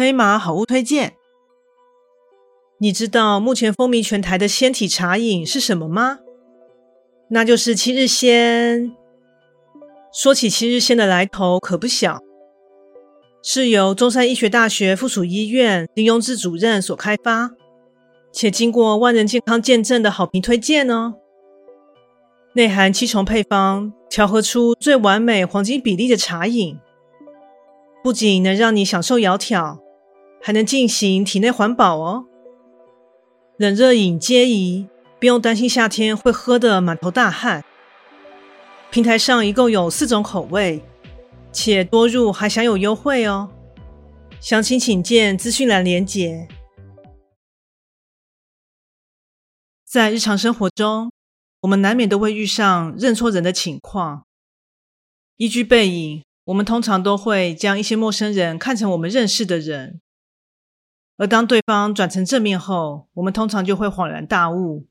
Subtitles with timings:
[0.00, 1.12] 飞马好物推荐。
[2.78, 6.20] 你知道目前风靡全台的仙体茶饮是什么吗？
[7.28, 8.96] 那就是七日仙。
[10.10, 12.22] 说起七日仙的来头可不小，
[13.42, 17.50] 是由中山医学大学附属医院林庸志主任所开发，
[18.32, 21.16] 且经过万人健康见证的好评推荐哦。
[22.54, 26.78] 内含七重配方，调和出最完美黄金比例的茶饮，
[28.02, 29.78] 不仅能让你享受窈窕，
[30.40, 32.26] 还能进行体内环保哦。
[33.58, 34.88] 冷热饮皆宜，
[35.18, 37.62] 不用担心夏天会喝得满头大汗。
[38.90, 40.82] 平台上一共有四种口味，
[41.52, 43.50] 且多入还享有优惠哦。
[44.40, 46.48] 详情请见资讯栏连结。
[49.84, 51.12] 在日常生活中，
[51.60, 54.24] 我们难免都会遇上认错人的情况。
[55.36, 60.00] 依据背影，我们通常都会将一些陌生人看成我们认识的人。
[61.20, 64.88] 而当对方转成正面后，我们通常就会恍然大悟。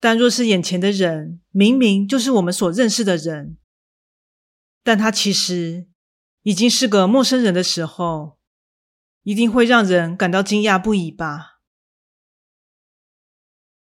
[0.00, 3.56] 但若是眼前的人明明就是我们所认识的人，
[4.82, 5.86] 但他其实
[6.42, 8.36] 已经是个陌生人的时候，
[9.22, 11.60] 一定会让人感到惊讶不已吧？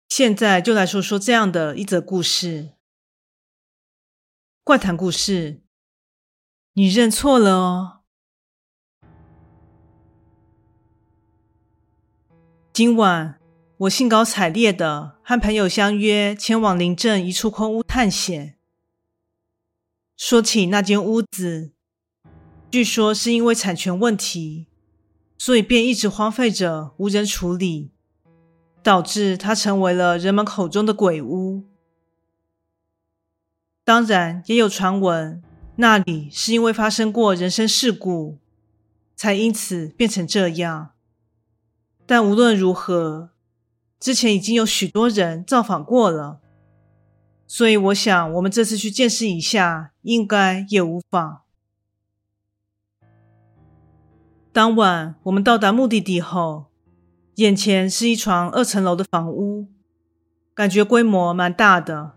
[0.08, 2.74] 现在就来说说这样的一则故事。
[4.62, 5.64] 怪谈故事，
[6.74, 8.03] 你认错了哦。
[12.74, 13.38] 今晚，
[13.76, 18.56] 我兴高采烈的和朋友相约前往林镇一处空屋探险。
[20.16, 21.70] 说起那间屋子，
[22.72, 24.66] 据说是因为产权问题，
[25.38, 27.92] 所以便一直荒废着，无人处理，
[28.82, 31.62] 导致它成为了人们口中的鬼屋。
[33.84, 35.40] 当然，也有传闻，
[35.76, 38.40] 那里是因为发生过人身事故，
[39.14, 40.93] 才因此变成这样。
[42.06, 43.30] 但无论如何，
[43.98, 46.40] 之前已经有许多人造访过了，
[47.46, 51.40] 所以我想我们这次去见识一下，应该也无妨。
[54.52, 56.66] 当晚我们到达目的地后，
[57.36, 59.68] 眼前是一幢二层楼的房屋，
[60.54, 62.12] 感觉规模蛮大的。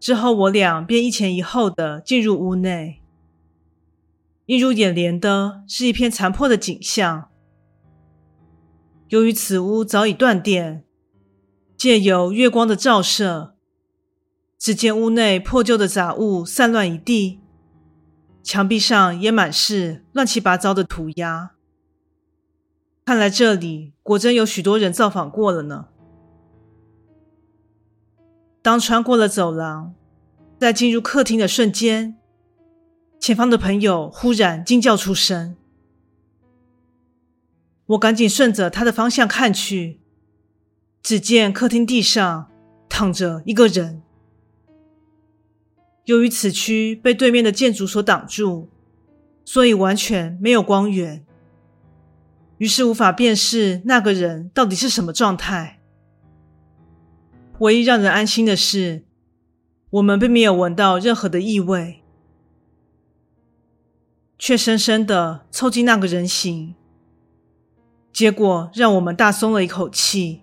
[0.00, 3.02] 之后我俩便一前一后的进入屋内，
[4.46, 7.28] 映入眼帘的是一片残破的景象。
[9.12, 10.84] 由于此屋早已断电，
[11.76, 13.54] 借由月光的照射，
[14.58, 17.38] 只见屋内破旧的杂物散乱一地，
[18.42, 21.50] 墙壁上也满是乱七八糟的涂鸦。
[23.04, 25.88] 看来这里果真有许多人造访过了呢。
[28.62, 29.94] 当穿过了走廊，
[30.58, 32.16] 在进入客厅的瞬间，
[33.20, 35.54] 前方的朋友忽然惊叫出声。
[37.86, 40.00] 我赶紧顺着他的方向看去，
[41.02, 42.50] 只见客厅地上
[42.88, 44.02] 躺着一个人。
[46.04, 48.68] 由于此区被对面的建筑所挡住，
[49.44, 51.24] 所以完全没有光源，
[52.58, 55.80] 于是无法辨识那个人到底是什么状态。
[57.58, 59.04] 唯一让人安心的是，
[59.90, 62.02] 我们并没有闻到任何的异味，
[64.38, 66.74] 却深深的凑近那个人形。
[68.12, 70.42] 结果让我们大松了一口气。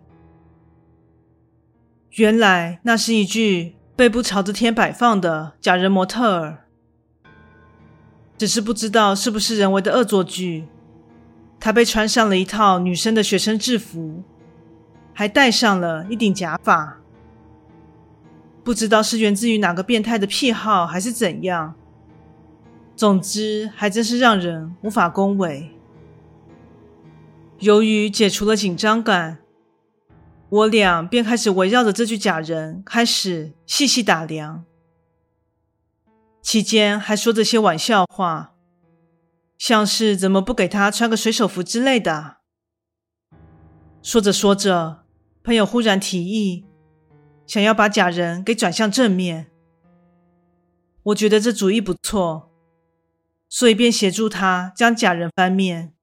[2.14, 6.66] 原来那是一具背部朝着天摆放的假人模特儿，
[8.38, 10.68] 只是不知道是不是人为的恶作剧。
[11.60, 14.24] 他被穿上了一套女生的学生制服，
[15.14, 16.98] 还戴上了一顶假发。
[18.64, 21.76] 不知道是源自于哪个变态的癖好，还是怎样。
[22.96, 25.70] 总之，还真是让人无法恭维。
[27.60, 29.40] 由于解除了紧张感，
[30.50, 34.64] 我俩便开始围绕着这具假人开始细细打量，
[36.42, 38.54] 期间还说着些玩笑话，
[39.58, 42.38] 像是怎么不给他穿个水手服之类的。
[44.02, 45.04] 说着说着，
[45.44, 46.66] 朋友忽然提议，
[47.46, 49.52] 想要把假人给转向正面。
[51.04, 52.54] 我觉得这主意不错，
[53.50, 55.94] 所以便协助他将假人翻面。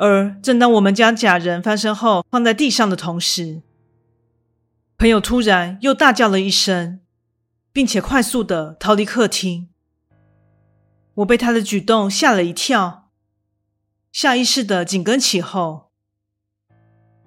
[0.00, 3.60] 而正当我们将假人翻身后放在地上的同时，
[4.96, 7.00] 朋友突然又大叫了一声，
[7.70, 9.68] 并且快速的逃离客厅。
[11.16, 13.10] 我被他的举动吓了一跳，
[14.10, 15.90] 下意识的紧跟其后。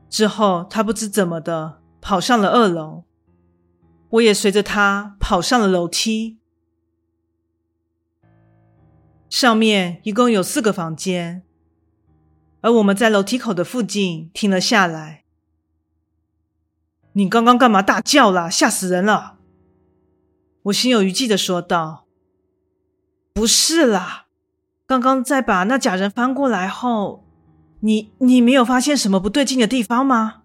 [0.09, 3.03] 之后，他不知怎么的跑上了二楼，
[4.09, 6.39] 我也随着他跑上了楼梯。
[9.29, 11.43] 上面一共有四个房间，
[12.63, 15.25] 而我们在楼梯口的附近停了下来。
[17.11, 18.49] 你刚刚干嘛大叫啦？
[18.49, 19.37] 吓死人了！
[20.63, 22.07] 我心有余悸的说道
[23.33, 24.27] ：“不是啦，
[24.87, 27.25] 刚刚在把那假人翻过来后，
[27.81, 30.43] 你你没有发现什么不对劲的地方吗？”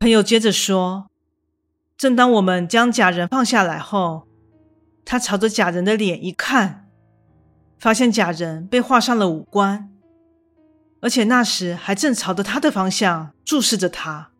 [0.00, 1.10] 朋友接着说
[1.96, 4.26] ：“正当我们将假人放下来后，
[5.04, 6.90] 他朝着假人的脸一看，
[7.78, 9.93] 发现假人被画上了五官，
[11.04, 14.30] 而且那时还正朝着他的方向注视着他。”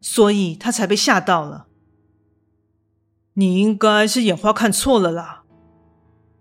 [0.00, 1.66] 所以他才被吓到了。
[3.34, 5.44] 你应该是眼花看错了啦，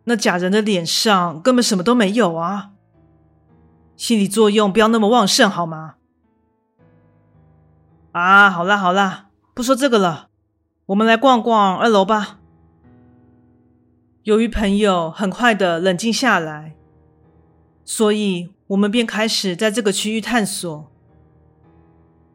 [0.06, 2.72] 那假人的脸上根本什么都没有啊！
[3.96, 5.96] 心理作用不要那么旺盛好吗？
[8.14, 10.30] 啊，好啦好啦，不说这个了，
[10.88, 12.40] 我们来逛逛二楼吧。
[14.24, 16.76] 由于朋友很快的冷静下来，
[17.86, 20.90] 所以我们便开始在这个区域探索。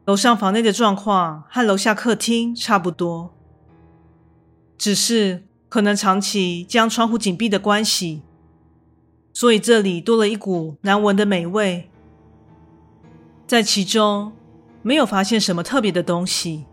[0.04, 3.34] 楼上房内的状况和楼下客厅差不多，
[4.76, 8.22] 只是可能长期将窗户紧闭的关系，
[9.32, 11.88] 所以这里多了一股难闻的霉味。
[13.46, 14.32] 在其中
[14.82, 16.66] 没有发现什么特别的东西。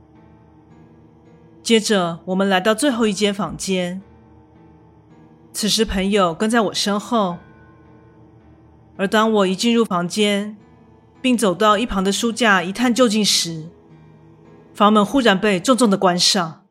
[1.62, 4.02] 接着，我们来到最后一间房间，
[5.54, 7.38] 此时朋友跟在我身后，
[9.04, 10.56] 而当我一进入房间，
[11.22, 13.68] 并走到一旁的书架一探究竟时，
[14.74, 16.66] 房门忽然被重重的关上。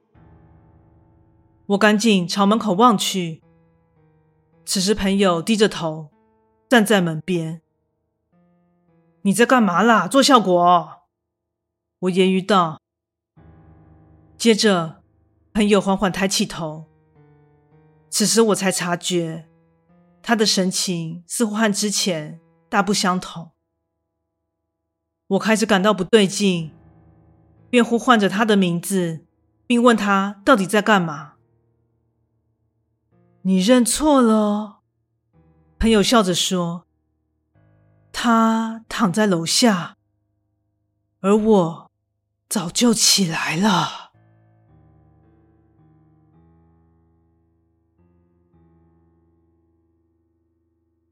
[1.66, 3.42] 我赶紧朝门口望去，
[4.64, 6.08] 此时朋友低着头
[6.70, 7.60] 站在门边。
[9.20, 10.08] “你在干嘛啦？
[10.08, 11.02] 做效果？”
[12.00, 12.80] 我言语道。
[14.38, 15.02] 接着，
[15.52, 16.86] 朋友缓缓抬起头，
[18.08, 19.50] 此时我才察觉，
[20.22, 23.50] 他的神情似乎和之前大不相同。
[25.28, 26.72] 我开始感到不对劲，
[27.70, 29.24] 便呼唤着他的名字，
[29.66, 31.34] 并问他到底在干嘛。
[33.42, 34.80] 你认错了，
[35.78, 36.86] 朋友笑着说
[38.12, 39.96] ：“他躺在楼下，
[41.20, 41.90] 而我
[42.48, 44.01] 早就起来了。”